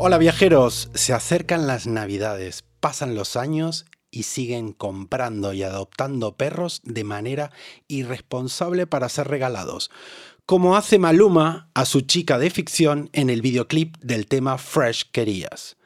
[0.00, 6.82] Hola viajeros, se acercan las navidades, pasan los años y siguen comprando y adoptando perros
[6.84, 7.50] de manera
[7.88, 9.90] irresponsable para ser regalados,
[10.46, 15.76] como hace Maluma a su chica de ficción en el videoclip del tema Fresh Querías.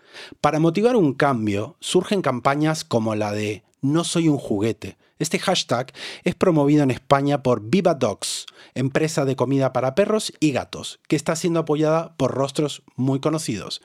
[0.42, 4.98] Para motivar un cambio, surgen campañas como la de No soy un juguete.
[5.20, 5.90] Este hashtag
[6.22, 8.44] es promovido en España por Viva Dogs,
[8.74, 13.80] empresa de comida para perros y gatos, que está siendo apoyada por rostros muy conocidos.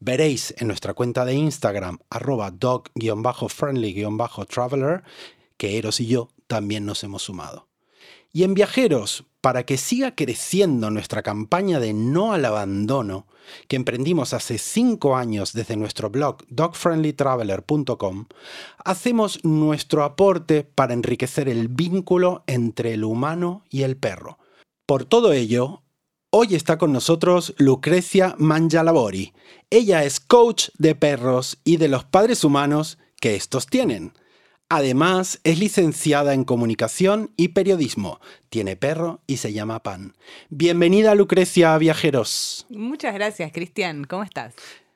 [0.00, 5.02] Veréis en nuestra cuenta de Instagram, arroba dog-friendly-traveler,
[5.56, 7.68] que Eros y yo también nos hemos sumado.
[8.36, 13.28] Y en viajeros, para que siga creciendo nuestra campaña de no al abandono,
[13.68, 18.26] que emprendimos hace cinco años desde nuestro blog dogfriendlytraveler.com,
[18.84, 24.40] hacemos nuestro aporte para enriquecer el vínculo entre el humano y el perro.
[24.84, 25.84] Por todo ello,
[26.30, 29.32] hoy está con nosotros Lucrecia Mangialabori.
[29.70, 34.12] Ella es coach de perros y de los padres humanos que estos tienen.
[34.76, 38.18] Además, es licenciada en comunicación y periodismo.
[38.48, 40.16] Tiene perro y se llama Pan.
[40.48, 42.66] Bienvenida, Lucrecia, Viajeros.
[42.70, 44.02] Muchas gracias, Cristian.
[44.02, 44.52] ¿Cómo estás?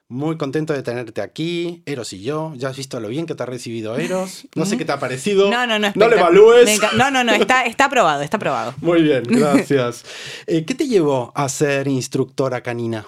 [0.08, 2.54] Muy contento de tenerte aquí, Eros y yo.
[2.56, 4.48] Ya has visto lo bien que te ha recibido Eros.
[4.56, 5.48] No sé qué te ha parecido.
[5.48, 5.92] No, no, no.
[5.94, 6.80] No le evalúes.
[6.96, 7.32] No, no, no.
[7.34, 8.74] Está, está aprobado, está aprobado.
[8.80, 10.04] Muy bien, gracias.
[10.48, 13.06] Eh, ¿Qué te llevó a ser instructora canina?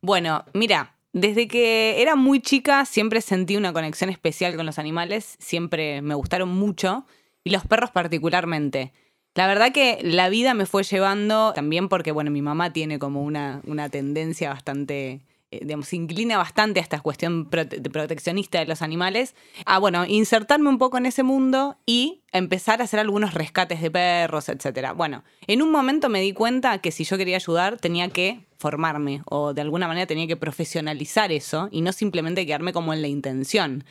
[0.00, 5.36] Bueno, mira, desde que era muy chica siempre sentí una conexión especial con los animales,
[5.38, 7.06] siempre me gustaron mucho
[7.44, 8.92] y los perros particularmente.
[9.34, 13.22] La verdad que la vida me fue llevando también porque, bueno, mi mamá tiene como
[13.22, 15.20] una, una tendencia bastante
[15.60, 19.34] digamos, se inclina bastante a esta cuestión proteccionista de los animales,
[19.66, 23.90] a, bueno, insertarme un poco en ese mundo y empezar a hacer algunos rescates de
[23.90, 24.92] perros, etc.
[24.96, 29.22] Bueno, en un momento me di cuenta que si yo quería ayudar tenía que formarme
[29.26, 33.08] o de alguna manera tenía que profesionalizar eso y no simplemente quedarme como en la
[33.08, 33.84] intención.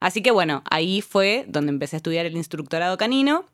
[0.00, 3.46] Así que bueno, ahí fue donde empecé a estudiar el instructorado canino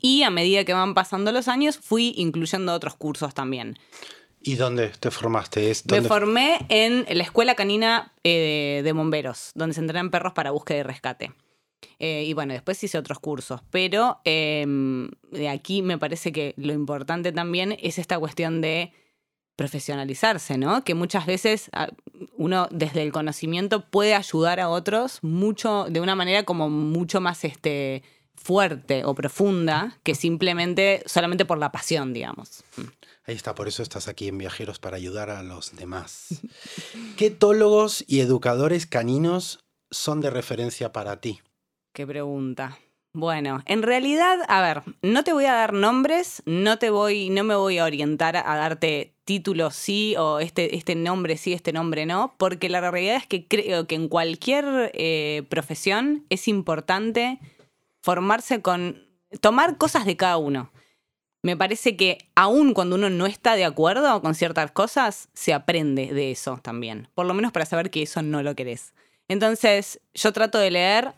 [0.00, 3.78] y a medida que van pasando los años fui incluyendo otros cursos también.
[4.46, 5.72] ¿Y dónde te formaste?
[5.90, 10.78] Me formé en la Escuela Canina eh, de Bomberos, donde se entrenan perros para búsqueda
[10.78, 11.32] y rescate.
[11.98, 16.72] Eh, y bueno, después hice otros cursos, pero em, de aquí me parece que lo
[16.72, 18.92] importante también es esta cuestión de
[19.56, 20.84] profesionalizarse, ¿no?
[20.84, 21.88] Que muchas veces ah,
[22.36, 27.44] uno desde el conocimiento puede ayudar a otros mucho, de una manera como mucho más
[27.44, 28.04] este,
[28.36, 32.62] fuerte o profunda que simplemente solamente por la pasión, digamos.
[33.26, 36.28] Ahí está, por eso estás aquí en Viajeros para ayudar a los demás.
[37.16, 41.40] ¿Qué etólogos y educadores caninos son de referencia para ti?
[41.92, 42.78] Qué pregunta.
[43.12, 47.42] Bueno, en realidad, a ver, no te voy a dar nombres, no te voy, no
[47.42, 52.06] me voy a orientar a darte títulos sí o este, este nombre sí, este nombre
[52.06, 57.40] no, porque la realidad es que creo que en cualquier eh, profesión es importante
[58.02, 59.08] formarse con,
[59.40, 60.70] tomar cosas de cada uno
[61.46, 66.12] me parece que aun cuando uno no está de acuerdo con ciertas cosas, se aprende
[66.12, 67.08] de eso también.
[67.14, 68.94] Por lo menos para saber que eso no lo querés.
[69.28, 71.14] Entonces, yo trato de leer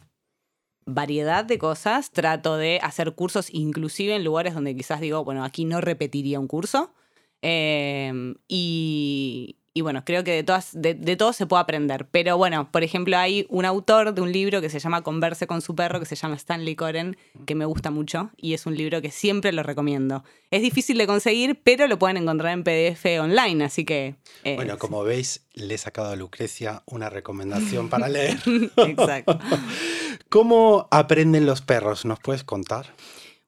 [0.85, 5.65] variedad de cosas, trato de hacer cursos inclusive en lugares donde quizás digo, bueno, aquí
[5.65, 6.93] no repetiría un curso.
[7.41, 12.09] Eh, y, y bueno, creo que de, todas, de, todo se puede aprender.
[12.11, 15.61] Pero bueno, por ejemplo, hay un autor de un libro que se llama Converse con
[15.61, 19.01] su perro, que se llama Stanley Coren, que me gusta mucho y es un libro
[19.03, 20.25] que siempre lo recomiendo.
[20.51, 24.17] Es difícil de conseguir, pero lo pueden encontrar en PDF online, así que...
[24.45, 28.39] Eh, bueno, como veis, le he sacado a Lucrecia una recomendación para leer.
[28.77, 29.39] Exacto.
[30.29, 32.05] ¿Cómo aprenden los perros?
[32.05, 32.95] ¿Nos puedes contar?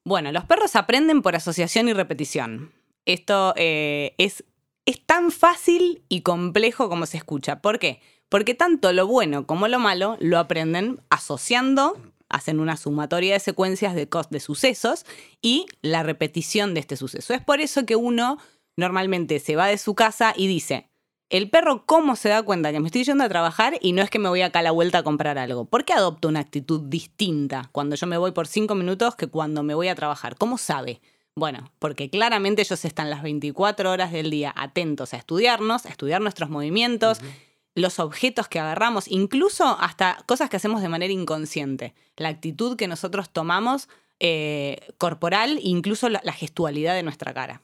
[0.04, 2.72] Bueno, los perros aprenden por asociación y repetición.
[3.04, 4.44] Esto eh, es
[4.90, 7.60] es tan fácil y complejo como se escucha.
[7.60, 8.00] ¿Por qué?
[8.28, 11.96] Porque tanto lo bueno como lo malo lo aprenden asociando,
[12.28, 15.04] hacen una sumatoria de secuencias de, de sucesos
[15.42, 17.34] y la repetición de este suceso.
[17.34, 18.38] Es por eso que uno
[18.76, 20.88] normalmente se va de su casa y dice,
[21.28, 24.10] el perro cómo se da cuenta que me estoy yendo a trabajar y no es
[24.10, 25.64] que me voy acá a la vuelta a comprar algo.
[25.64, 29.62] ¿Por qué adopta una actitud distinta cuando yo me voy por cinco minutos que cuando
[29.62, 30.36] me voy a trabajar?
[30.36, 31.00] ¿Cómo sabe?
[31.40, 36.20] Bueno, porque claramente ellos están las 24 horas del día atentos a estudiarnos, a estudiar
[36.20, 37.22] nuestros movimientos.
[37.74, 42.88] los objetos que agarramos, incluso hasta cosas que hacemos de manera inconsciente, la actitud que
[42.88, 43.88] nosotros tomamos
[44.18, 47.62] eh, corporal, incluso la, la gestualidad de nuestra cara.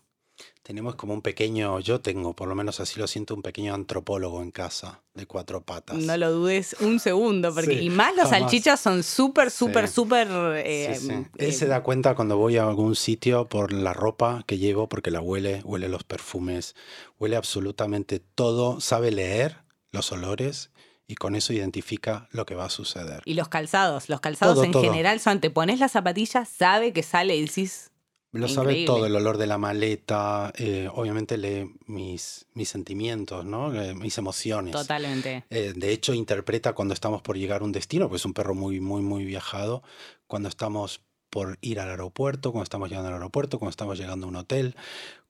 [0.67, 4.43] Tenemos como un pequeño, yo tengo, por lo menos así lo siento, un pequeño antropólogo
[4.43, 5.97] en casa de cuatro patas.
[5.97, 10.27] No lo dudes un segundo, porque Sí, y más los salchichas son súper, súper, súper...
[10.27, 10.33] Sí,
[10.65, 11.13] eh, sí.
[11.13, 14.89] eh, Él se da cuenta cuando voy a algún sitio por la ropa que llevo,
[14.89, 16.75] porque la huele, huele los perfumes,
[17.21, 19.59] huele absolutamente todo, sabe leer
[19.93, 20.73] los olores
[21.07, 23.23] y con eso identifica lo que va a suceder.
[23.25, 24.83] Y los calzados, los calzados Todo, en todo.
[24.83, 27.93] general son, te pones la zapatilla, sabe que sale y decís,
[28.37, 33.75] Lo sabe todo, el olor de la maleta, eh, obviamente lee mis, mis sentimientos, ¿no?
[33.75, 34.73] Eh, mis emociones.
[34.73, 35.45] totalmente.
[35.51, 38.55] Eh, de hecho, interpreta cuando estamos por llegar a un destino, porque es un perro
[38.55, 39.83] muy, muy, muy viajado,
[40.27, 41.01] cuando estamos
[41.31, 44.77] por ir al aeropuerto, cuando estamos llegando al aeropuerto, cuando estamos llegando a un hotel,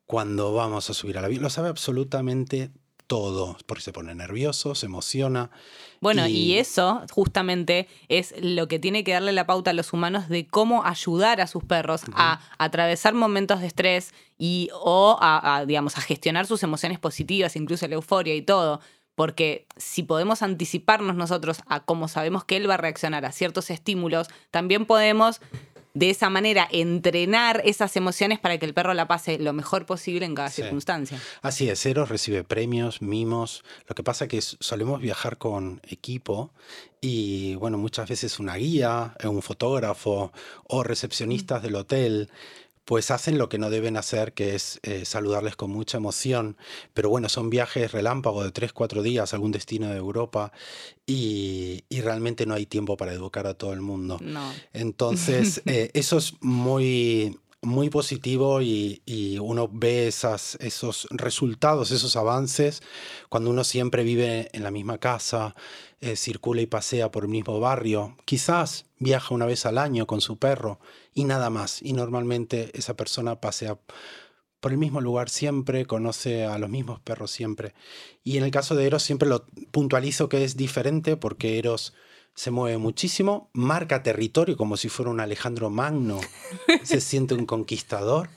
[0.06, 2.70] cuando vamos a subir al avión, lo sabe absolutamente
[3.06, 5.50] todo, porque se pone nervioso, se emociona.
[6.00, 9.93] Bueno, Y- y eso justamente es lo que tiene que darle la pauta a los
[9.93, 15.56] humanos de cómo ayudar a sus perros a atravesar momentos de estrés y o a,
[15.56, 18.81] a, digamos, a gestionar sus emociones positivas, incluso la euforia y todo.
[19.14, 23.70] Porque si podemos anticiparnos nosotros a cómo sabemos que él va a reaccionar a ciertos
[23.70, 25.41] estímulos, también podemos
[25.97, 30.27] de esa manera entrenar esas emociones para que el perro la pase lo mejor posible
[30.27, 30.61] en cada Sí.
[30.61, 31.19] circunstancia.
[31.41, 33.65] Así es, Eros recibe premios, mimos.
[33.89, 36.53] Lo que pasa es que solemos viajar con equipo
[37.01, 40.33] y, bueno, muchas veces una guía, eh, un fotógrafo
[40.65, 42.29] o recepcionistas del hotel,
[42.87, 46.56] pues hacen lo que no deben hacer, que es eh, saludarles con mucha emoción.
[46.94, 50.53] Pero bueno, son viajes relámpago de 3, 4 días a algún destino de Europa
[51.05, 54.19] y, y realmente no hay tiempo para educar a todo el mundo.
[54.23, 54.53] No.
[54.73, 59.03] Entonces, eh, eso es muy, muy positivo y,
[59.41, 62.82] uno ve esas, esos resultados, esos avances,
[63.29, 65.55] cuando uno siempre vive en la misma casa,
[66.00, 70.20] eh, circula y pasea por el mismo barrio, quizás viaja una vez al año con
[70.20, 70.81] su perro
[71.14, 71.82] y nada más.
[71.82, 73.79] Y normalmente esa persona pasea
[74.61, 77.75] por el mismo lugar siempre, conoce a los mismos perros siempre.
[78.25, 81.94] Y en el caso de Eros siempre lo puntualizo que es diferente porque Eros
[82.37, 86.21] se mueve muchísimo, marca territorio como si fuera un Alejandro Magno,
[86.85, 88.29] se siente un conquistador,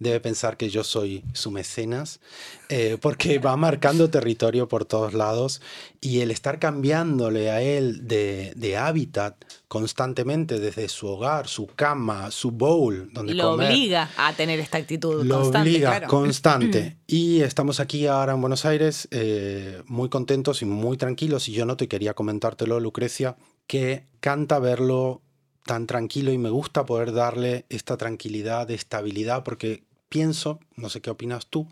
[0.00, 2.20] debe pensar que yo soy su mecenas,
[2.68, 5.60] eh, porque va marcando territorio por todos lados
[6.00, 9.36] y el estar cambiándole a él de, de hábitat
[9.68, 14.78] constantemente desde su hogar, su cama, su bowl, donde Lo comer, obliga a tener esta
[14.78, 16.08] actitud lo constante, obliga claro.
[16.08, 16.96] constante.
[17.06, 21.48] y estamos aquí ahora en Buenos Aires eh, muy contentos y muy tranquilos.
[21.48, 25.22] Y yo no te quería comentártelo, Lucrecia, que canta verlo
[25.64, 31.10] tan tranquilo y me gusta poder darle esta tranquilidad, estabilidad, porque pienso, no sé qué
[31.10, 31.66] opinas tú,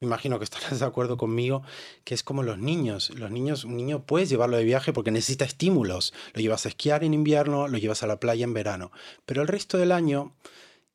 [0.00, 1.62] me imagino que estarás de acuerdo conmigo,
[2.04, 3.10] que es como los niños.
[3.16, 6.12] Los niños, un niño puedes llevarlo de viaje porque necesita estímulos.
[6.34, 8.90] Lo llevas a esquiar en invierno, lo llevas a la playa en verano.
[9.24, 10.34] Pero el resto del año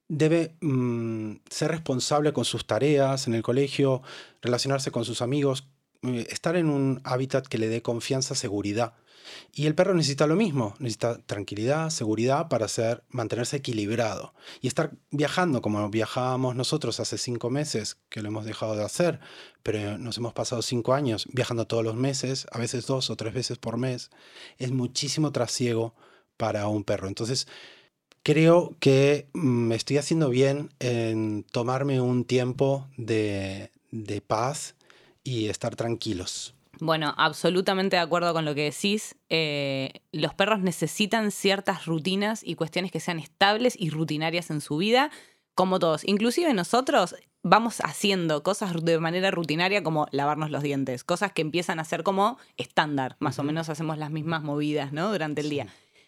[0.07, 4.03] debe mm, ser responsable con sus tareas en el colegio,
[4.41, 5.67] relacionarse con sus amigos,
[6.01, 8.93] estar en un hábitat que le dé confianza, seguridad.
[9.53, 14.33] Y el perro necesita lo mismo, necesita tranquilidad, seguridad para ser, mantenerse equilibrado.
[14.61, 19.19] Y estar viajando como viajábamos nosotros hace cinco meses, que lo hemos dejado de hacer,
[19.63, 23.33] pero nos hemos pasado cinco años viajando todos los meses, a veces dos o tres
[23.33, 24.09] veces por mes,
[24.57, 25.93] es muchísimo trasiego
[26.37, 27.07] para un perro.
[27.07, 27.47] Entonces,
[28.23, 34.75] creo que me estoy haciendo bien en tomarme un tiempo de, de paz
[35.23, 36.55] y estar tranquilos.
[36.79, 39.15] Bueno, absolutamente de acuerdo con lo que decís.
[39.29, 44.77] Eh, los perros necesitan ciertas rutinas y cuestiones que sean estables y rutinarias en su
[44.77, 45.11] vida,
[45.53, 46.03] como todos.
[46.07, 51.79] Inclusive nosotros vamos haciendo cosas de manera rutinaria como lavarnos los dientes, cosas que empiezan
[51.79, 53.15] a ser como estándar.
[53.19, 55.11] Más o menos hacemos las mismas movidas, ¿no?
[55.11, 55.67] Durante el día.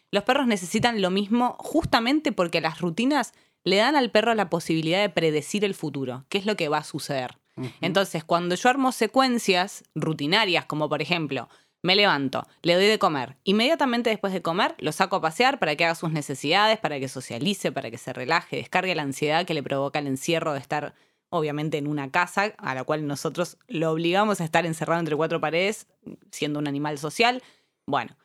[0.10, 5.02] Los perros necesitan lo mismo justamente porque las rutinas le dan al perro la posibilidad
[5.02, 7.38] de predecir el futuro, qué es lo que va a suceder.
[7.82, 11.50] Entonces, cuando yo armo secuencias rutinarias, como por ejemplo,
[11.84, 15.76] me levanto, le doy de comer, inmediatamente después de comer lo saco a pasear para
[15.76, 19.54] que haga sus necesidades, para que socialice, para que se relaje, descargue la ansiedad que
[19.54, 20.96] le provoca el encierro de estar,
[21.30, 25.42] obviamente, en una casa a la cual nosotros lo obligamos a estar encerrado entre cuatro
[25.42, 25.88] paredes,
[26.32, 27.44] siendo un animal social.
[27.86, 28.16] Bueno,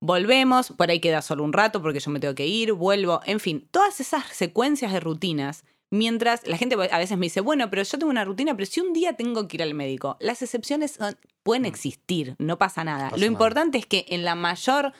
[0.00, 3.38] volvemos, por ahí queda solo un rato porque yo me tengo que ir, vuelvo, en
[3.38, 7.82] fin, todas esas secuencias de rutinas Mientras la gente a veces me dice, bueno, pero
[7.82, 10.98] yo tengo una rutina, pero si un día tengo que ir al médico, las excepciones
[11.42, 13.04] pueden existir, no pasa nada.
[13.04, 13.32] pasa Lo nada.
[13.32, 14.92] importante es que en la mayor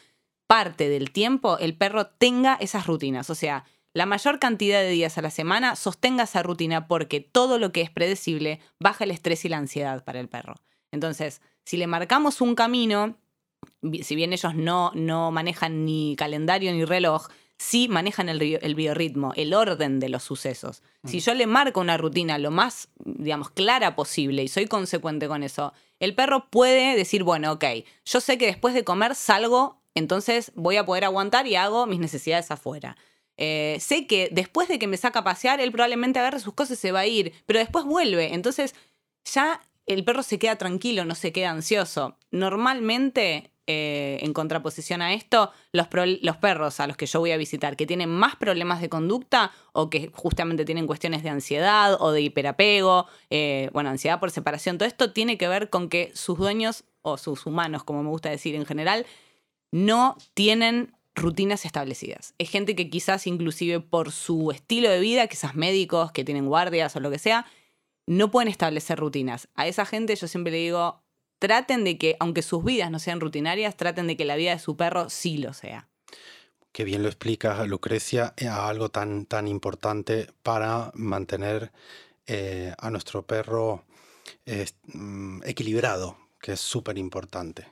[0.47, 5.19] parte del tiempo el perro tenga esas rutinas, o sea, la mayor cantidad de días
[5.19, 9.45] a la semana sostenga esa rutina porque todo lo que es predecible baja el estrés
[9.45, 10.55] y la ansiedad para el perro.
[10.93, 13.19] Entonces, Si le marcamos un camino,
[14.03, 19.33] si bien ellos no, no manejan ni calendario ni reloj, sí manejan el, el, biorritmo,
[19.37, 20.83] el orden de los sucesos.
[21.05, 25.43] Si yo le marco una rutina lo más, digamos, clara posible y soy consecuente con
[25.43, 27.65] eso, el perro puede decir, bueno, ok,
[28.05, 31.99] yo sé que después de comer salgo, entonces voy a poder aguantar y hago mis
[31.99, 32.97] necesidades afuera.
[33.37, 36.79] Eh, sé que después de que me saca a pasear, él probablemente agarre sus cosas
[36.79, 38.35] y se va a ir, pero después vuelve.
[38.35, 38.75] Entonces
[39.25, 42.17] ya el perro se queda tranquilo, no se queda ansioso.
[42.31, 47.77] Normalmente eh, en contraposición a esto, los, perros a los que yo voy a visitar
[47.77, 52.23] que tienen más problemas de conducta o que justamente tienen cuestiones de ansiedad o de
[52.23, 56.85] hiperapego, eh, bueno, ansiedad por separación, todo esto tiene que ver con que sus dueños
[57.03, 59.05] o sus humanos, como me gusta decir en general,
[59.71, 62.35] no tienen rutinas establecidas.
[62.39, 66.97] Es gente que quizás inclusive por su estilo de vida, quizás médicos que tienen guardias
[66.97, 67.45] o lo que sea,
[68.09, 69.49] no pueden establecer rutinas.
[69.55, 71.03] A esa gente yo siempre le digo,
[71.39, 74.59] traten de que, aunque sus vidas no sean rutinarias, traten de que la vida de
[74.59, 75.89] su perro sí lo sea.
[76.73, 81.73] Qué bien lo explicas, Lucrecia, eh, algo tan, tan importante para mantener
[82.27, 83.85] eh, a nuestro perro
[84.93, 87.67] mm, equilibrado, que es súper importante.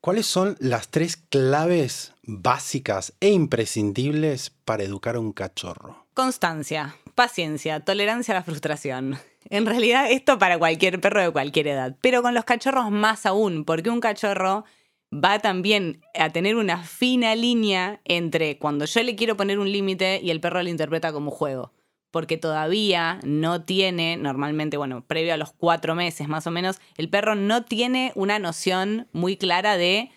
[0.00, 6.03] ¿Cuáles son las tres claves básicas e imprescindibles para educar a un cachorro?
[6.14, 9.18] Constancia, paciencia, tolerancia a la frustración.
[9.50, 13.64] En realidad esto para cualquier perro de cualquier edad, pero con los cachorros más aún,
[13.64, 14.64] porque un cachorro
[15.12, 20.20] va también a tener una fina línea entre cuando yo le quiero poner un límite
[20.22, 21.72] y el perro lo interpreta como juego.
[22.12, 27.08] Porque todavía no tiene, normalmente, bueno, previo a los cuatro meses más o menos, el
[27.08, 30.10] perro no tiene una noción muy clara de,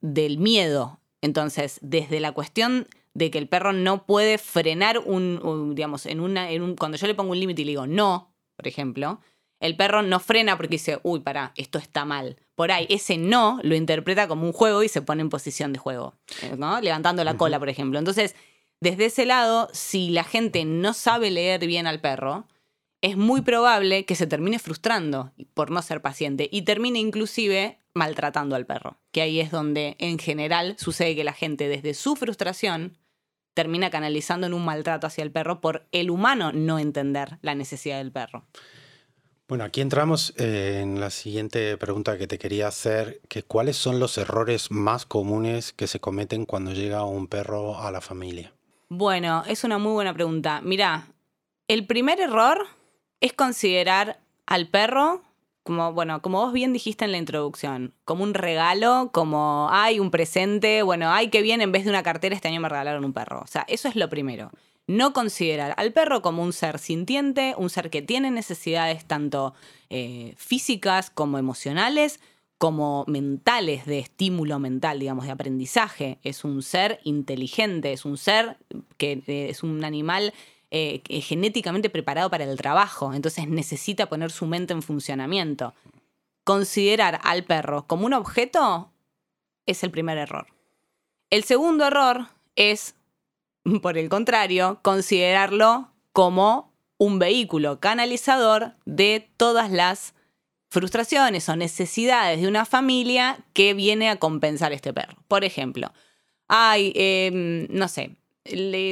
[0.00, 0.98] del miedo.
[1.20, 6.50] Entonces, desde la cuestión de que el perro no puede frenar un, digamos, en una,
[6.50, 9.20] en un, cuando yo le pongo un límite y le digo no, por ejemplo,
[9.58, 12.36] el perro no frena porque dice, uy, pará, esto está mal.
[12.54, 15.78] Por ahí, ese no lo interpreta como un juego y se pone en posición de
[15.78, 16.78] juego, eh, ¿no?
[16.82, 17.98] Levantando la cola, por ejemplo.
[17.98, 18.36] Entonces,
[18.80, 22.46] desde ese lado, si la gente no sabe leer bien al perro,
[23.00, 28.56] es muy probable que se termine frustrando por no ser paciente y termine inclusive maltratando
[28.56, 28.98] al perro.
[29.10, 32.98] Que ahí es donde en general sucede que la gente desde su frustración
[33.56, 37.96] termina canalizando en un maltrato hacia el perro por el humano no entender la necesidad
[37.96, 38.44] del perro.
[39.48, 43.98] Bueno, aquí entramos eh, en la siguiente pregunta que te quería hacer, que cuáles son
[43.98, 48.52] los errores más comunes que se cometen cuando llega un perro a la familia.
[48.90, 50.60] Bueno, es una muy buena pregunta.
[50.62, 51.06] Mira,
[51.66, 52.66] el primer error
[53.20, 55.22] es considerar al perro
[55.66, 60.12] como, bueno, como vos bien dijiste en la introducción, como un regalo, como, hay un
[60.12, 63.12] presente, bueno, ay, qué bien, en vez de una cartera este año me regalaron un
[63.12, 63.40] perro.
[63.42, 64.52] O sea, eso es lo primero.
[64.86, 69.54] No considerar al perro como un ser sintiente, un ser que tiene necesidades tanto
[69.90, 72.20] eh, físicas como emocionales,
[72.58, 76.18] como mentales, de estímulo mental, digamos, de aprendizaje.
[76.22, 78.56] Es un ser inteligente, es un ser
[78.98, 80.32] que eh, es un animal
[80.70, 85.74] eh, genéticamente preparado para el trabajo, entonces necesita poner su mente en funcionamiento.
[86.44, 88.92] Considerar al perro como un objeto
[89.66, 90.46] es el primer error.
[91.30, 92.94] El segundo error es,
[93.82, 100.14] por el contrario, considerarlo como un vehículo canalizador de todas las
[100.70, 105.16] frustraciones o necesidades de una familia que viene a compensar este perro.
[105.28, 105.92] Por ejemplo,
[106.48, 108.16] hay, em, no sé,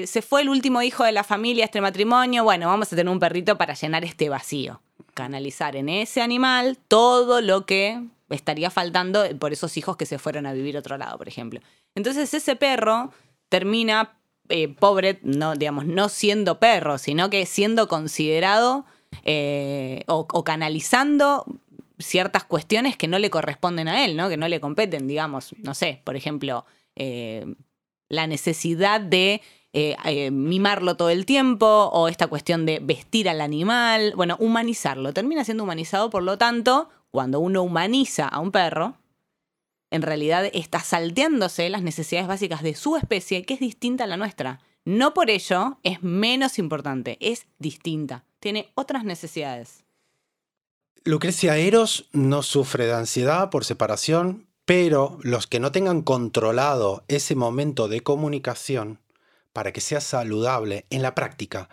[0.07, 3.21] se fue el último hijo de la familia, este matrimonio, bueno, vamos a tener un
[3.21, 4.81] perrito para llenar este vacío.
[5.15, 10.47] Canalizar en ese animal todo lo que estaría faltando por esos hijos que se fueron
[10.47, 11.61] a vivir otro lado, por ejemplo.
[11.95, 13.13] Entonces ese perro
[13.49, 14.17] termina
[14.49, 18.85] eh, pobre, no, digamos, no siendo perro, sino que siendo considerado
[19.25, 21.47] eh, o, canalizando
[21.99, 24.29] ciertas cuestiones que no le corresponden a él, ¿no?
[24.29, 27.47] Que no le competen, digamos, no sé, por ejemplo, eh,
[28.09, 29.43] la necesidad de
[29.73, 35.13] eh, eh, mimarlo todo el tiempo o esta cuestión de vestir al animal, bueno, humanizarlo.
[35.13, 38.97] Termina siendo humanizado, por lo tanto, cuando uno humaniza a un perro,
[39.91, 44.17] en realidad está salteándose las necesidades básicas de su especie, que es distinta a la
[44.17, 44.61] nuestra.
[44.85, 48.25] No por ello es menos importante, es distinta.
[48.39, 49.85] Tiene otras necesidades.
[51.05, 57.35] Lucrecia Eros no sufre de ansiedad por separación, pero los que no tengan controlado ese
[57.35, 59.01] momento de comunicación
[59.53, 61.69] para que sea saludable en la práctica,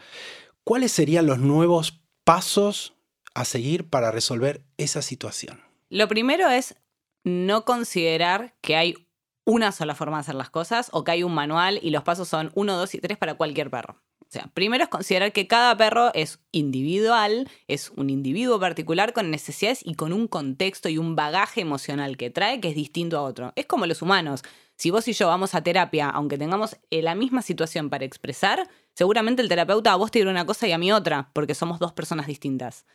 [0.64, 2.94] ¿cuáles serían los nuevos pasos
[3.34, 5.62] a seguir para resolver esa situación?
[5.90, 6.76] Lo primero es
[7.24, 9.08] no considerar que hay
[9.46, 12.28] una sola forma de hacer las cosas o que hay un manual y los pasos
[12.28, 14.02] son uno, dos y tres para cualquier perro.
[14.32, 19.30] O sea, primero es considerar que cada perro es individual, es un individuo particular con
[19.30, 23.24] necesidades y con un contexto y un bagaje emocional que trae que es distinto a
[23.24, 23.52] otro.
[23.58, 24.42] Es como los humanos.
[24.78, 28.70] Si vos y yo vamos a terapia, aunque tengamos eh, la misma situación para expresar,
[28.94, 31.92] seguramente el terapeuta a vos te una cosa y a mí otra, porque somos dos
[31.92, 32.86] personas distintas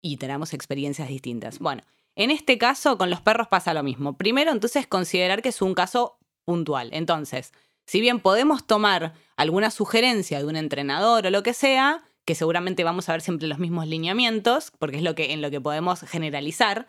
[0.00, 1.58] y tenemos experiencias distintas.
[1.58, 1.82] Bueno,
[2.14, 4.16] en este caso con los perros pasa lo mismo.
[4.16, 6.90] Primero, entonces, considerar que es un caso puntual.
[6.92, 7.52] Entonces,
[7.86, 12.84] si bien podemos tomar alguna sugerencia de un entrenador o lo que sea, que seguramente
[12.84, 16.00] vamos a ver siempre los mismos lineamientos, porque es lo que, en lo que podemos
[16.00, 16.86] generalizar,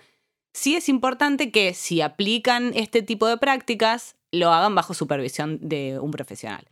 [0.54, 6.00] sí es importante que si aplican este tipo de prácticas, lo hagan bajo supervisión de
[6.00, 6.68] un profesional.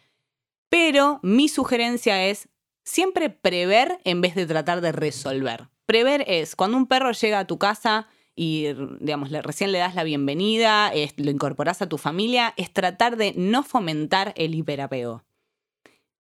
[0.69, 2.49] Pero mi sugerencia es
[2.83, 5.69] siempre prever en vez de tratar de resolver.
[5.85, 8.67] Prever es cuando un perro llega a tu casa y,
[8.99, 13.63] digamos, recién le das la bienvenida, lo incorporas a tu familia, es tratar de no
[13.63, 15.23] fomentar el hiperapego.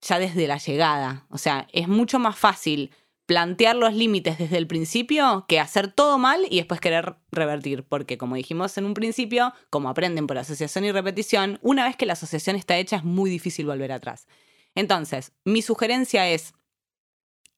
[0.01, 1.25] Ya desde la llegada.
[1.29, 2.91] O sea, es mucho más fácil
[3.25, 7.83] plantear los límites desde el principio que hacer todo mal y después querer revertir.
[7.83, 12.05] Porque, como dijimos en un principio, como aprenden por asociación y repetición, una vez que
[12.05, 14.27] la asociación está hecha es muy difícil volver atrás.
[14.75, 16.53] Entonces, mi sugerencia es,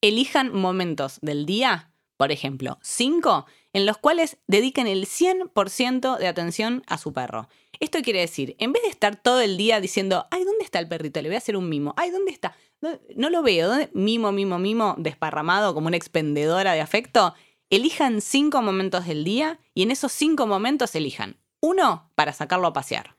[0.00, 6.82] elijan momentos del día por ejemplo, cinco en los cuales dediquen el 100% de atención
[6.86, 7.48] a su perro.
[7.78, 10.88] Esto quiere decir, en vez de estar todo el día diciendo, ay, ¿dónde está el
[10.88, 11.20] perrito?
[11.20, 11.92] Le voy a hacer un mimo.
[11.96, 12.56] Ay, ¿dónde está?
[12.80, 13.68] No, lo veo.
[13.68, 13.90] ¿Dónde?
[13.92, 17.34] Mimo, mimo, mimo, desparramado como una expendedora de afecto.
[17.68, 22.72] Elijan cinco momentos del día y en esos cinco momentos elijan uno para sacarlo a
[22.72, 23.16] pasear.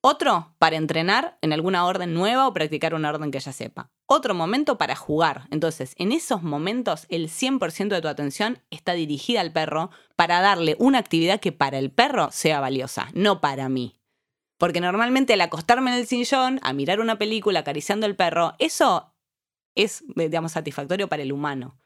[0.00, 3.90] Otro para entrenar en alguna orden nueva o practicar una orden que ya sepa.
[4.14, 5.46] Otro momento para jugar.
[5.50, 10.76] Entonces, en esos momentos, el 100% de tu atención está dirigida al perro para darle
[10.78, 13.98] una actividad que para el perro sea valiosa, no para mí.
[14.58, 19.14] Porque normalmente al acostarme en el sillón, a mirar una película acariciando al perro, eso
[19.74, 21.78] es, digamos, satisfactorio para el humano,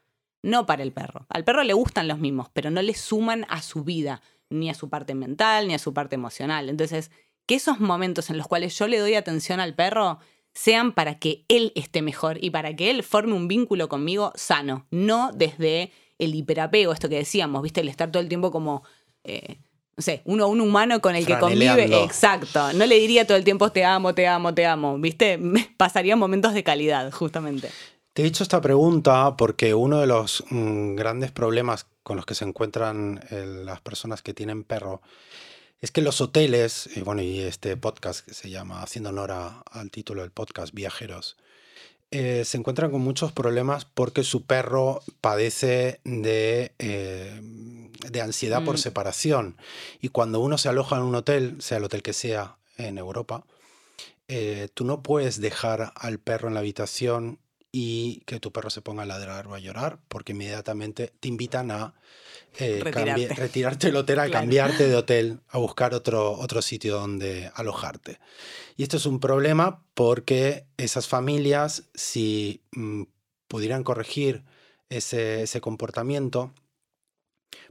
[0.43, 1.27] no para el perro.
[1.29, 4.73] Al perro le gustan los mimos, pero no le suman a su vida, ni a
[4.73, 6.67] su parte mental, ni a su parte emocional.
[6.67, 7.09] Entonces,
[7.45, 10.19] que esos momentos en los cuales yo le doy atención al perro
[10.57, 14.87] sean para que él esté mejor y para que él forme un vínculo conmigo sano,
[14.89, 17.81] no desde el hiperapego, esto que decíamos, ¿viste?
[17.81, 18.81] El estar todo el tiempo como,
[19.23, 19.59] eh,
[19.95, 22.03] no sé, uno un humano con el que convive.
[22.03, 22.73] Exacto.
[22.73, 25.39] No le diría todo el tiempo te amo, te amo, te amo, ¿viste?
[25.77, 27.69] Pasaría momentos de calidad, justamente.
[28.13, 32.33] Te he hecho esta pregunta porque uno de los mm, grandes problemas con los que
[32.33, 35.03] se encuentran eh, las personas que tienen perro
[35.81, 39.91] es que los hoteles, y bueno, y este podcast que se llama, haciendo honor al
[39.91, 41.37] título del podcast, Viajeros,
[42.09, 48.75] eh, se encuentran con muchos problemas porque su perro padece de, eh, de ansiedad por
[48.75, 48.79] mm.
[48.79, 49.57] separación.
[50.01, 53.45] Y cuando uno se aloja en un hotel, sea el hotel que sea en Europa,
[54.29, 57.39] eh, tú no puedes dejar al perro en la habitación
[57.79, 61.69] y que tu perro se ponga a ladrar o a llorar, porque inmediatamente te invitan
[61.69, 61.93] a
[62.57, 63.85] eh, retirarte.
[63.85, 68.19] del hotel, a cambiarte de hotel, a buscar otro, otro sitio donde alojarte.
[68.77, 73.03] Y esto es un problema porque esas familias, si mm,
[73.47, 74.43] pudieran corregir
[74.89, 76.55] ese, ese comportamiento,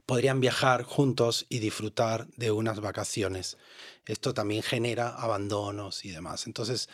[0.05, 3.57] podrían viajar juntos y disfrutar de unas vacaciones.
[4.05, 6.47] Esto también genera abandonos y demás.
[6.47, 6.87] Entonces,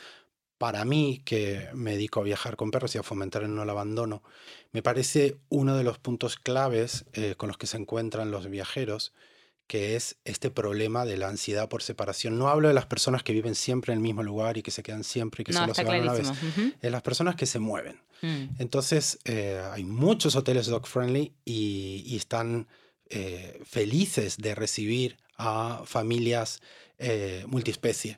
[0.64, 4.24] para mí, que me dedico a viajar con perros y a fomentar el no abandono,
[4.72, 9.12] me parece uno de los puntos claves eh, con los que se encuentran los viajeros,
[9.68, 12.40] que es este problema de la ansiedad por separación.
[12.40, 14.84] No hablo de las personas que viven siempre en el mismo lugar y que se
[14.84, 16.32] quedan siempre y que solo se van una vez.
[16.82, 18.00] Es las personas que se mueven.
[18.22, 18.56] Mm.
[18.60, 22.70] Entonces, eh, hay muchos hoteles dog friendly y, están
[23.10, 26.62] eh, felices de recibir a familias
[27.48, 28.18] multiespecie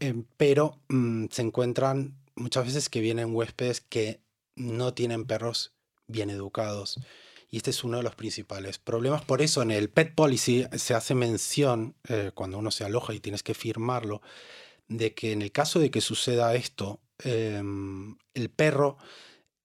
[0.00, 4.20] Em, pero mm, se encuentran muchas veces que vienen huéspedes que
[4.54, 5.74] no tienen perros
[6.06, 7.00] bien educados.
[7.50, 9.24] Y este es uno de los principales problemas.
[9.24, 13.20] Por eso en el Pet Policy se hace mención, eh, cuando uno se aloja y
[13.20, 14.20] tienes que firmarlo,
[14.88, 18.98] de que en el caso de que suceda esto, em, el perro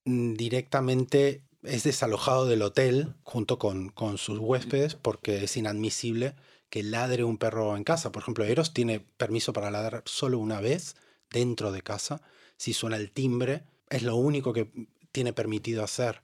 [0.04, 6.34] mm, directamente es desalojado del hotel junto con, con sus huéspedes porque es inadmisible
[6.72, 8.12] que ladre un perro en casa.
[8.12, 10.96] Por ejemplo, Eros tiene permiso para ladrar solo una vez
[11.30, 12.22] dentro de casa.
[12.56, 14.72] Si suena el timbre, es lo único que
[15.12, 16.22] tiene permitido hacer.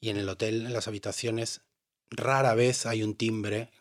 [0.00, 1.60] Y en el hotel, en las habitaciones,
[2.10, 3.72] rara vez hay un timbre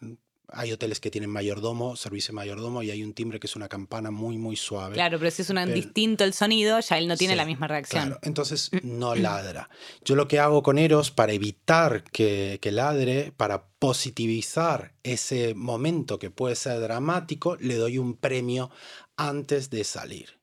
[0.54, 3.68] hay hoteles que tienen mayordomo, servicio de mayordomo, y hay un timbre que es una
[3.68, 4.94] campana muy, muy suave.
[4.94, 8.08] Claro, pero si es un distinto el sonido, ya él no tiene la misma reacción.
[8.08, 9.70] Claro, entonces no ladra.
[10.04, 16.20] Yo lo que hago con Eros para evitar que, que ladre, para positivizar ese momento
[16.20, 18.72] que puede ser dramático, le doy un premio
[19.16, 20.40] antes de salir.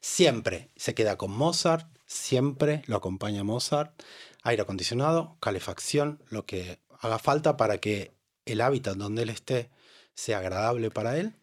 [0.00, 4.00] Siempre se queda con Mozart, siempre lo acompaña Mozart,
[4.42, 8.17] aire acondicionado, calefacción, lo que haga falta para que
[8.48, 9.70] el hábitat donde él esté
[10.14, 11.34] sea agradable para él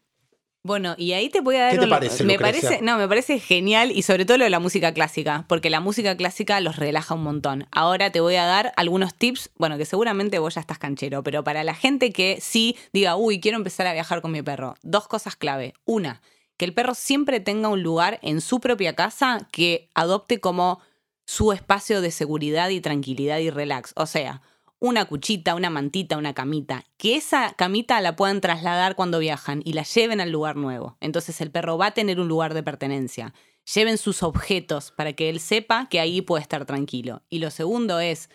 [0.66, 1.74] bueno, y ahí te voy a dar.
[1.74, 2.70] ¿Qué te parece, me Lucrecia?
[2.70, 5.80] parece, no, me parece genial y sobre todo lo de la música clásica, porque la
[5.80, 7.68] música clásica los relaja un montón.
[7.70, 11.44] Ahora te voy a dar algunos tips, bueno, que seguramente vos ya estás canchero, pero
[11.44, 15.08] para la gente que sí diga, uy, quiero empezar a viajar con mi perro, dos
[15.08, 15.76] cosas clave.
[15.86, 16.24] Una,
[16.58, 20.82] que el perro siempre tenga un lugar en su propia casa que adopte como
[21.28, 23.94] su espacio de seguridad y tranquilidad y relax.
[23.96, 24.42] O sea,
[24.80, 29.74] una cuchita, una mantita, una camita, que esa camita la puedan trasladar cuando viajan y
[29.74, 30.98] la lleven al lugar nuevo.
[31.00, 33.34] Entonces el perro va a tener un lugar de pertenencia.
[33.74, 37.24] Lleven sus objetos para que él sepa que ahí puede estar tranquilo.
[37.30, 38.30] Y lo segundo es,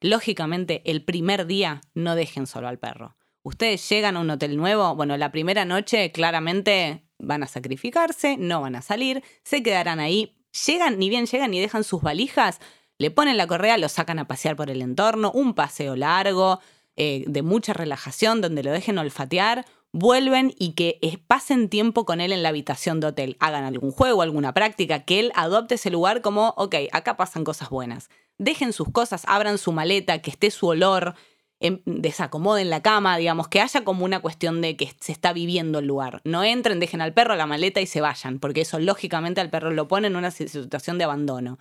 [0.00, 3.16] lógicamente, el primer día no dejen solo al perro.
[3.42, 8.60] Ustedes llegan a un hotel nuevo, bueno, la primera noche claramente van a sacrificarse, no
[8.60, 10.34] van a salir, se quedarán ahí.
[10.66, 12.60] Llegan, ni bien llegan y dejan sus valijas,
[12.98, 16.60] le ponen la correa, lo sacan a pasear por el entorno, un paseo largo,
[16.96, 22.32] eh, de mucha relajación, donde lo dejen olfatear, vuelven y que pasen tiempo con él
[22.32, 23.36] en la habitación de hotel.
[23.38, 27.70] Hagan algún juego, alguna práctica, que él adopte ese lugar como, ok, acá pasan cosas
[27.70, 28.10] buenas.
[28.36, 31.14] Dejen sus cosas, abran su maleta, que esté su olor,
[31.60, 35.78] em, desacomoden la cama, digamos, que haya como una cuestión de que se está viviendo
[35.78, 36.20] el lugar.
[36.24, 39.70] No entren, dejen al perro la maleta y se vayan, porque eso lógicamente al perro
[39.70, 41.58] lo pone en una situación de abandono.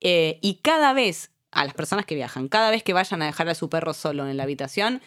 [0.00, 3.48] Eh, y cada vez, a las personas que viajan, cada vez que vayan a dejar
[3.48, 5.02] a su perro solo en la habitación,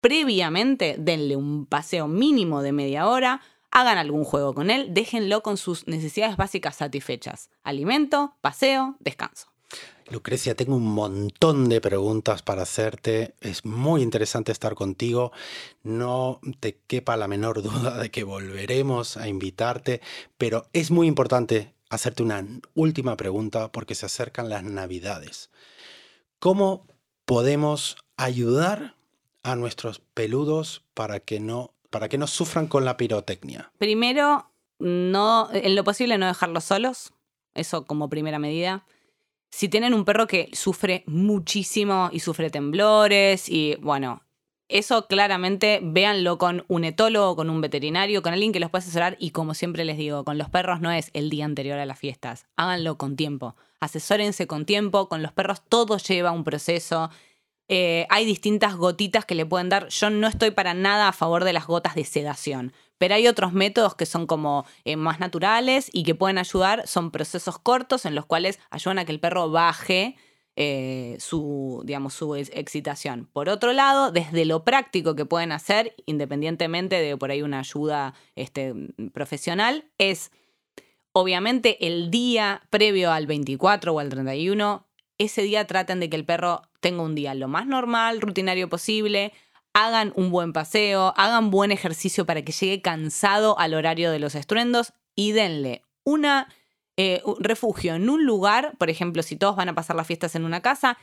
[0.00, 5.56] previamente denle un paseo mínimo de media hora, hagan algún juego con él, déjenlo con
[5.56, 7.50] sus necesidades básicas satisfechas.
[7.62, 9.50] Alimento, paseo, descanso.
[10.10, 13.36] Lucrecia, tengo un montón de preguntas para hacerte.
[13.40, 15.30] Es muy interesante estar contigo.
[15.84, 20.00] No te quepa la menor duda de que volveremos a invitarte,
[20.36, 25.50] pero es muy importante hacerte una última pregunta porque se acercan las navidades.
[26.38, 26.86] ¿Cómo
[27.26, 28.96] podemos ayudar
[29.42, 33.72] a nuestros peludos para que no, para que no sufran con la pirotecnia?
[33.78, 37.12] Primero, no, en lo posible no dejarlos solos.
[37.54, 38.86] Eso como primera medida.
[39.50, 44.22] Si tienen un perro que sufre muchísimo y sufre temblores y bueno,
[44.70, 49.16] eso claramente véanlo con un etólogo, con un veterinario, con alguien que los pueda asesorar
[49.18, 51.98] y como siempre les digo, con los perros no es el día anterior a las
[51.98, 57.10] fiestas, háganlo con tiempo, asesórense con tiempo, con los perros todo lleva un proceso.
[57.68, 59.88] Eh, hay distintas gotitas que le pueden dar.
[59.88, 63.52] Yo no estoy para nada a favor de las gotas de sedación, pero hay otros
[63.52, 66.86] métodos que son como eh, más naturales y que pueden ayudar.
[66.88, 70.16] Son procesos cortos en los cuales ayudan a que el perro baje
[70.56, 73.28] eh, su, digamos, su excitación.
[73.32, 78.14] Por otro lado, desde lo práctico que pueden hacer, independientemente de por ahí una ayuda
[78.34, 78.74] este,
[79.12, 80.30] profesional, es
[81.12, 84.86] obviamente el día previo al 24 o al 31,
[85.18, 89.32] ese día traten de que el perro tenga un día lo más normal, rutinario posible,
[89.72, 94.34] hagan un buen paseo, hagan buen ejercicio para que llegue cansado al horario de los
[94.34, 96.48] estruendos y denle una
[97.02, 100.44] eh, refugio en un lugar, por ejemplo, si todos van a pasar las fiestas en
[100.44, 100.98] una casa,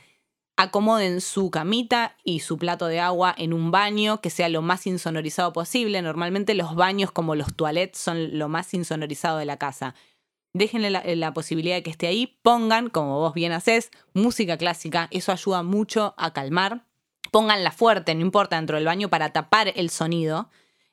[0.56, 4.86] acomoden su camita y su plato de agua en un baño que sea lo más
[4.86, 6.00] insonorizado posible.
[6.00, 9.96] Normalmente los baños como los toilets son lo más insonorizado de la casa.
[10.52, 15.08] Déjenle la, la, posibilidad de que esté ahí, pongan, como vos bien haces, música clásica,
[15.10, 16.84] eso ayuda mucho a calmar.
[17.32, 20.48] Pónganla fuerte, no importa, dentro del baño para tapar el sonido.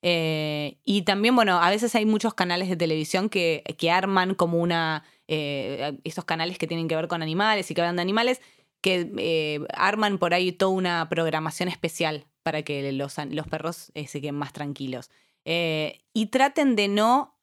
[0.08, 4.60] Eh, y también, bueno, a veces hay muchos canales de televisión que, que arman como
[4.60, 8.40] una, eh, estos canales que tienen que ver con animales y que hablan de animales,
[8.82, 14.06] que eh, arman por ahí toda una programación especial para que los, los perros eh,
[14.06, 15.10] se queden más tranquilos.
[15.44, 17.40] Y traten de no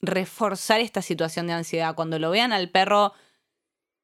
[0.00, 1.94] reforzar esta situación de ansiedad.
[1.94, 3.12] Cuando lo vean al perro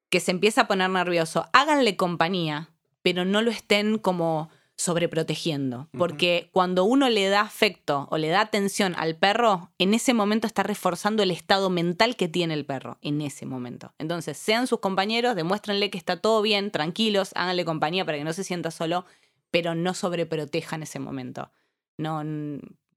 [0.09, 2.71] que se empieza a poner nervioso, háganle compañía,
[3.03, 4.51] pero no lo estén como
[4.83, 5.88] sobreprotegiendo.
[5.97, 10.47] Porque cuando uno le da afecto o le da atención al perro, en ese momento
[10.47, 13.95] está reforzando el estado mental que tiene el perro, en ese momento.
[13.99, 18.33] Entonces, sean sus compañeros, demuéstrenle que está todo bien, tranquilos, háganle compañía para que no
[18.33, 19.07] se sienta solo,
[19.51, 21.51] pero no sobreproteja en ese momento.
[21.97, 22.23] No,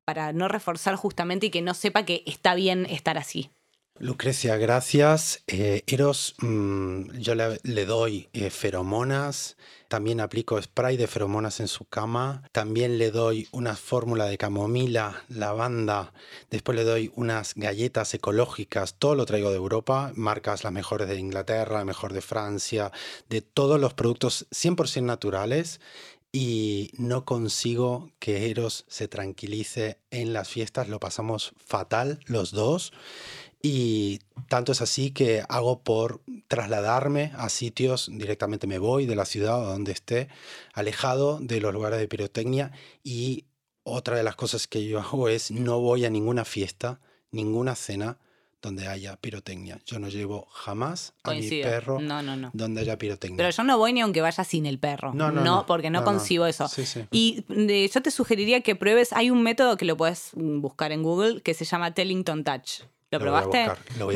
[0.06, 3.52] para no reforzar justamente y que no sepa que está bien estar así.
[3.98, 5.42] Lucrecia, gracias.
[5.48, 9.56] Eh, Eros, mmm, yo le, le doy eh, feromonas,
[9.88, 15.24] también aplico spray de feromonas en su cama, también le doy una fórmula de camomila,
[15.30, 16.12] lavanda,
[16.52, 21.18] después le doy unas galletas ecológicas, todo lo traigo de Europa, marcas las mejores de
[21.18, 22.92] Inglaterra, la mejor de Francia,
[23.30, 25.80] de todos los productos 100% naturales.
[26.38, 30.90] Y no consigo que Eros se tranquilice en las fiestas.
[30.90, 32.92] Lo pasamos fatal los dos.
[33.68, 39.26] Y tanto es así que hago por trasladarme a sitios, directamente me voy de la
[39.26, 40.28] ciudad o donde esté,
[40.76, 42.74] alejado de los lugares de pirotecnia.
[43.04, 43.46] Y
[43.82, 47.00] otra de las cosas que yo hago es no voy a ninguna fiesta,
[47.32, 48.20] ninguna cena
[48.62, 49.80] donde haya pirotecnia.
[49.84, 51.98] Yo no llevo jamás a mi perro
[52.54, 53.38] donde haya pirotecnia.
[53.38, 55.12] Pero yo no voy ni aunque vaya sin el perro.
[55.16, 56.70] No, no, no porque no, concibo eso.
[57.10, 57.44] Y
[57.92, 61.56] yo te sugeriría que pruebes, hay un método que lo puedes buscar en Google que
[61.56, 62.84] se llama Tellington Touch.
[63.20, 63.68] ¿Lo, probaste?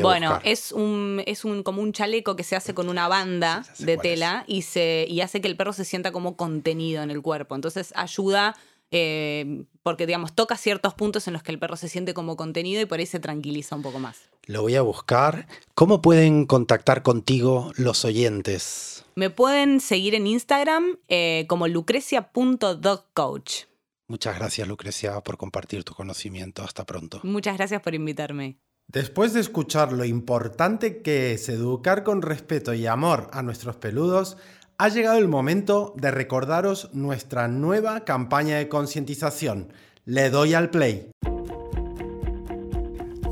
[0.02, 3.96] bueno, es un es un como un chaleco que se hace con una banda de
[3.96, 7.54] tela y se y hace que el perro se sienta como contenido en el cuerpo.
[7.54, 8.56] Entonces ayuda
[8.90, 12.82] eh, porque, digamos, toca ciertos puntos en los que el perro se siente como contenido
[12.82, 14.18] y por ahí se tranquiliza un poco más.
[14.46, 15.46] Lo voy a buscar.
[15.74, 19.04] ¿Cómo pueden contactar contigo los oyentes?
[19.14, 23.64] Me pueden seguir en Instagram eh, como lucrecia.dogcoach.
[24.08, 26.64] Muchas gracias, Lucrecia, por compartir tu conocimiento.
[26.64, 27.20] Hasta pronto.
[27.22, 28.58] Muchas gracias por invitarme.
[28.92, 34.36] Después de escuchar lo importante que es educar con respeto y amor a nuestros peludos,
[34.78, 39.72] ha llegado el momento de recordaros nuestra nueva campaña de concientización.
[40.06, 41.12] Le doy al play.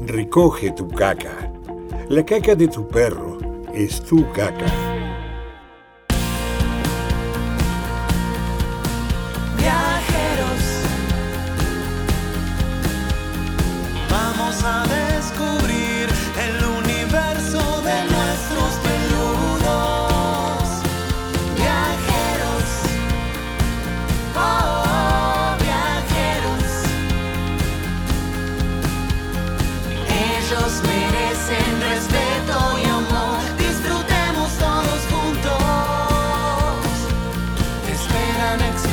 [0.07, 1.53] Recoge tu caca.
[2.09, 3.39] La caca de tu perro
[3.75, 4.88] es tu caca.
[38.57, 38.88] No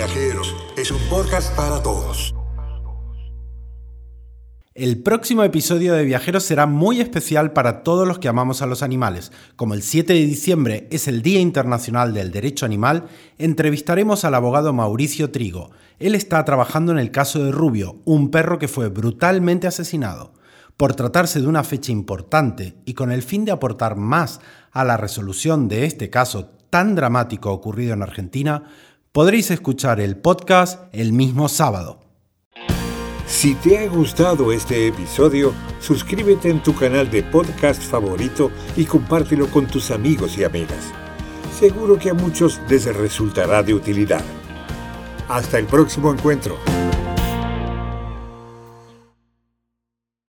[0.00, 2.34] Viajeros es un podcast para todos.
[4.72, 8.82] El próximo episodio de Viajeros será muy especial para todos los que amamos a los
[8.82, 9.30] animales.
[9.56, 14.72] Como el 7 de diciembre es el Día Internacional del Derecho Animal, entrevistaremos al abogado
[14.72, 15.70] Mauricio Trigo.
[15.98, 20.32] Él está trabajando en el caso de Rubio, un perro que fue brutalmente asesinado.
[20.78, 24.40] Por tratarse de una fecha importante y con el fin de aportar más
[24.72, 28.62] a la resolución de este caso tan dramático ocurrido en Argentina,
[29.12, 31.98] podréis escuchar el podcast el mismo sábado.
[33.26, 39.48] Si te ha gustado este episodio, suscríbete en tu canal de podcast favorito y compártelo
[39.48, 40.92] con tus amigos y amigas.
[41.58, 44.22] Seguro que a muchos les resultará de utilidad.
[45.28, 46.56] Hasta el próximo encuentro.